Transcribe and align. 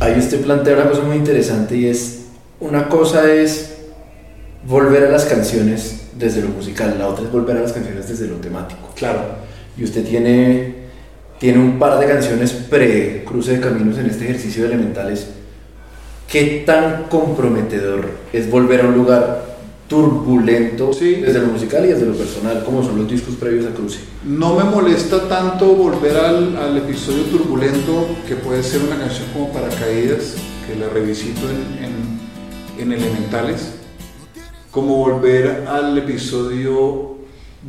ahí 0.00 0.18
usted 0.18 0.40
plantea 0.40 0.74
una 0.74 0.88
cosa 0.88 1.02
muy 1.02 1.16
interesante 1.16 1.76
y 1.76 1.86
es, 1.86 2.22
una 2.58 2.88
cosa 2.88 3.30
es 3.32 3.76
volver 4.66 5.04
a 5.04 5.10
las 5.10 5.26
canciones 5.26 6.08
desde 6.14 6.42
lo 6.42 6.48
musical, 6.48 6.96
la 6.98 7.06
otra 7.06 7.24
es 7.24 7.32
volver 7.32 7.56
a 7.56 7.60
las 7.60 7.72
canciones 7.72 8.08
desde 8.08 8.26
lo 8.26 8.36
temático. 8.36 8.90
Claro. 8.94 9.20
Y 9.76 9.84
usted 9.84 10.04
tiene, 10.04 10.74
tiene 11.38 11.58
un 11.58 11.78
par 11.78 11.98
de 11.98 12.06
canciones 12.06 12.52
pre-cruce 12.52 13.52
de 13.52 13.60
caminos 13.60 13.98
en 13.98 14.06
este 14.06 14.24
ejercicio 14.24 14.62
de 14.62 14.74
elementales. 14.74 15.28
¿Qué 16.28 16.62
tan 16.66 17.04
comprometedor 17.04 18.10
es 18.32 18.50
volver 18.50 18.82
a 18.82 18.88
un 18.88 18.94
lugar 18.94 19.49
turbulento 19.90 20.92
Sí. 20.92 21.16
desde 21.16 21.40
lo 21.40 21.48
musical 21.48 21.84
y 21.84 21.88
desde 21.88 22.06
lo 22.06 22.14
personal, 22.14 22.64
como 22.64 22.82
son 22.82 22.96
los 22.98 23.10
discos 23.10 23.34
previos 23.34 23.66
a 23.66 23.74
cruce? 23.74 23.98
No 24.24 24.54
me 24.56 24.64
molesta 24.64 25.28
tanto 25.28 25.66
volver 25.74 26.16
al, 26.16 26.56
al 26.56 26.76
episodio 26.78 27.24
turbulento, 27.24 28.06
que 28.26 28.36
puede 28.36 28.62
ser 28.62 28.80
una 28.82 28.96
canción 28.96 29.26
como 29.34 29.52
Paracaídas, 29.52 30.34
que 30.66 30.76
la 30.76 30.88
revisito 30.88 31.40
en, 31.50 31.84
en- 31.84 32.20
en 32.82 32.92
Elementales, 32.92 33.72
como 34.70 34.96
volver 34.96 35.66
al 35.68 35.98
episodio 35.98 37.16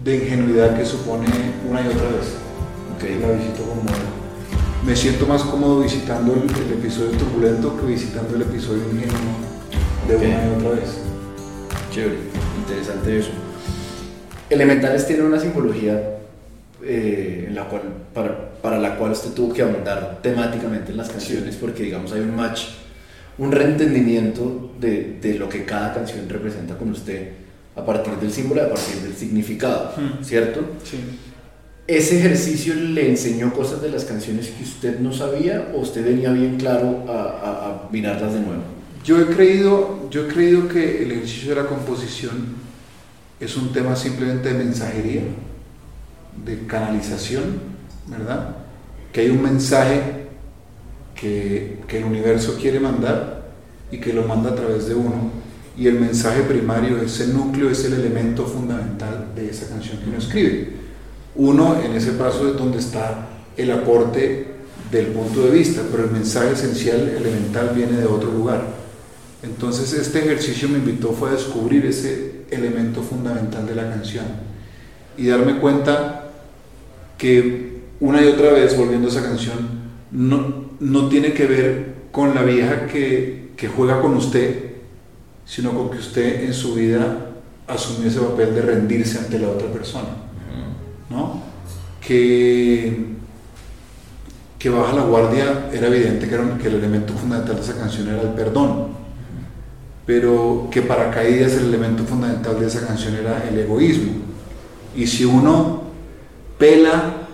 de 0.03 0.15
ingenuidad 0.17 0.77
que 0.77 0.85
supone 0.85 1.25
una 1.69 1.81
y 1.81 1.87
otra 1.87 2.03
vez. 2.07 2.37
que 2.99 3.19
la 3.19 3.31
visito 3.33 3.63
como 3.63 3.81
me 4.85 4.95
siento 4.95 5.25
más 5.25 5.41
cómodo 5.43 5.81
visitando 5.81 6.33
el, 6.33 6.43
el 6.43 6.73
episodio 6.79 7.11
turbulento 7.17 7.75
que 7.79 7.87
visitando 7.87 8.35
el 8.35 8.43
episodio 8.43 8.83
ingenuo 8.93 9.35
de 10.07 10.15
una 10.17 10.27
y 10.27 10.55
otra 10.59 10.69
vez. 10.79 10.89
Chévere, 11.91 12.15
interesante 12.57 13.19
eso. 13.19 13.29
Elementales 14.49 15.05
tiene 15.07 15.23
una 15.23 15.39
simbología 15.39 16.01
eh, 16.83 17.45
en 17.47 17.55
la 17.55 17.65
cual, 17.65 17.81
para, 18.13 18.51
para 18.61 18.79
la 18.79 18.95
cual 18.97 19.11
usted 19.11 19.31
tuvo 19.31 19.53
que 19.53 19.61
ahondar 19.61 20.19
temáticamente 20.21 20.91
en 20.91 20.97
las 20.97 21.09
canciones, 21.09 21.55
porque 21.55 21.83
digamos 21.83 22.11
hay 22.13 22.21
un 22.21 22.35
match, 22.35 22.61
un 23.37 23.51
reentendimiento 23.51 24.71
de, 24.79 25.17
de 25.21 25.35
lo 25.35 25.47
que 25.49 25.63
cada 25.65 25.93
canción 25.93 26.27
representa 26.29 26.77
con 26.77 26.91
usted 26.91 27.29
a 27.75 27.85
partir 27.85 28.13
del 28.15 28.31
símbolo, 28.31 28.61
a 28.63 28.69
partir 28.69 28.95
del 29.01 29.13
significado, 29.13 29.91
Hmm. 29.97 30.23
¿cierto? 30.23 30.61
Sí. 30.83 30.97
¿Ese 31.87 32.19
ejercicio 32.19 32.73
le 32.75 33.09
enseñó 33.09 33.53
cosas 33.53 33.81
de 33.81 33.89
las 33.89 34.05
canciones 34.05 34.47
que 34.49 34.63
usted 34.63 34.99
no 34.99 35.11
sabía 35.11 35.71
o 35.73 35.79
usted 35.79 36.05
venía 36.05 36.31
bien 36.31 36.55
claro 36.57 37.03
a, 37.07 37.11
a- 37.11 37.69
a 37.87 37.89
mirarlas 37.91 38.33
de 38.33 38.39
nuevo? 38.39 38.61
Yo 39.03 39.19
he 39.19 39.25
creído, 39.25 40.07
yo 40.09 40.25
he 40.25 40.27
creído 40.27 40.67
que 40.67 41.03
el 41.03 41.11
ejercicio 41.11 41.55
de 41.55 41.61
la 41.61 41.67
composición 41.67 42.55
es 43.39 43.57
un 43.57 43.73
tema 43.73 43.95
simplemente 43.95 44.53
de 44.53 44.63
mensajería, 44.63 45.23
de 46.45 46.65
canalización, 46.67 47.59
¿verdad? 48.07 48.57
Que 49.11 49.21
hay 49.21 49.29
un 49.31 49.41
mensaje 49.41 50.27
que, 51.15 51.79
que 51.87 51.97
el 51.97 52.03
universo 52.03 52.57
quiere 52.59 52.79
mandar 52.79 53.51
y 53.91 53.99
que 53.99 54.13
lo 54.13 54.23
manda 54.27 54.51
a 54.51 54.55
través 54.55 54.87
de 54.87 54.93
uno. 54.93 55.31
Y 55.75 55.87
el 55.87 55.99
mensaje 55.99 56.41
primario, 56.41 57.01
ese 57.01 57.27
núcleo, 57.27 57.69
es 57.69 57.83
el 57.85 57.93
elemento 57.93 58.45
fundamental 58.45 59.29
de 59.35 59.49
esa 59.49 59.67
canción 59.67 59.97
que 59.97 60.09
uno 60.09 60.19
escribe. 60.19 60.73
Uno, 61.35 61.81
en 61.81 61.93
ese 61.93 62.11
paso, 62.11 62.47
es 62.47 62.57
donde 62.57 62.77
está 62.77 63.29
el 63.57 63.71
aporte 63.71 64.47
del 64.91 65.07
punto 65.07 65.43
de 65.43 65.51
vista, 65.51 65.81
pero 65.89 66.03
el 66.03 66.11
mensaje 66.11 66.51
esencial, 66.51 67.09
elemental, 67.09 67.71
viene 67.73 67.97
de 67.97 68.05
otro 68.05 68.31
lugar. 68.31 68.81
Entonces 69.43 69.93
este 69.93 70.19
ejercicio 70.19 70.69
me 70.69 70.77
invitó 70.77 71.13
fue 71.13 71.29
a 71.29 71.33
descubrir 71.33 71.85
ese 71.85 72.41
elemento 72.51 73.01
fundamental 73.01 73.65
de 73.65 73.75
la 73.75 73.89
canción 73.89 74.25
y 75.17 75.27
darme 75.27 75.57
cuenta 75.57 76.25
que 77.17 77.81
una 77.99 78.21
y 78.23 78.27
otra 78.27 78.51
vez 78.51 78.77
volviendo 78.77 79.07
a 79.07 79.11
esa 79.11 79.23
canción 79.23 79.57
no, 80.11 80.65
no 80.79 81.09
tiene 81.09 81.33
que 81.33 81.45
ver 81.47 81.93
con 82.11 82.35
la 82.35 82.43
vieja 82.43 82.85
que, 82.87 83.51
que 83.55 83.67
juega 83.67 84.01
con 84.01 84.15
usted, 84.15 84.71
sino 85.45 85.71
con 85.73 85.89
que 85.89 85.97
usted 85.97 86.43
en 86.45 86.53
su 86.53 86.75
vida 86.75 87.27
asumió 87.67 88.09
ese 88.09 88.19
papel 88.19 88.53
de 88.53 88.61
rendirse 88.61 89.17
ante 89.19 89.39
la 89.39 89.49
otra 89.49 89.71
persona, 89.71 90.09
¿no? 91.09 91.41
Que, 92.05 93.05
que 94.59 94.69
baja 94.69 94.93
la 94.93 95.03
guardia 95.03 95.69
era 95.71 95.87
evidente 95.87 96.27
que, 96.27 96.35
era- 96.35 96.57
que 96.57 96.67
el 96.67 96.75
elemento 96.75 97.13
fundamental 97.13 97.55
de 97.55 97.61
esa 97.61 97.77
canción 97.77 98.07
era 98.09 98.21
el 98.21 98.29
perdón 98.29 99.00
pero 100.05 100.67
que 100.71 100.81
para 100.81 101.11
caídas 101.11 101.53
el 101.53 101.65
elemento 101.65 102.03
fundamental 102.03 102.59
de 102.59 102.67
esa 102.67 102.85
canción 102.85 103.15
era 103.15 103.47
el 103.47 103.57
egoísmo. 103.59 104.13
Y 104.95 105.07
si 105.07 105.25
uno 105.25 105.83
pela 106.57 107.27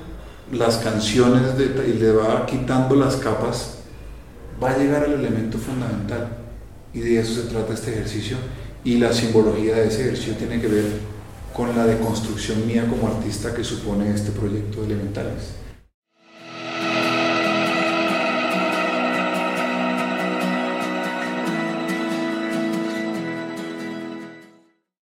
las 0.52 0.78
canciones 0.78 1.42
y 1.88 1.94
le 1.94 2.12
va 2.12 2.46
quitando 2.46 2.96
las 2.96 3.16
capas, 3.18 3.80
va 4.62 4.72
a 4.72 4.78
llegar 4.78 5.04
al 5.04 5.14
elemento 5.14 5.58
fundamental. 5.58 6.38
Y 6.94 7.00
de 7.00 7.20
eso 7.20 7.42
se 7.42 7.48
trata 7.48 7.74
este 7.74 7.92
ejercicio. 7.92 8.38
Y 8.84 8.98
la 8.98 9.12
simbología 9.12 9.76
de 9.76 9.88
ese 9.88 10.02
ejercicio 10.02 10.36
tiene 10.36 10.62
que 10.62 10.68
ver 10.68 10.86
con 11.54 11.76
la 11.76 11.86
deconstrucción 11.86 12.66
mía 12.68 12.88
como 12.88 13.08
artista 13.08 13.54
que 13.54 13.64
supone 13.64 14.14
este 14.14 14.32
proyecto 14.32 14.82
de 14.82 14.94
elementales. 14.94 15.67